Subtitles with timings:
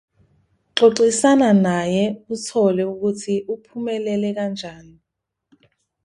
[0.77, 2.03] Xoxisana naye
[2.33, 4.95] uthole ukuthi uphumelele kanjani.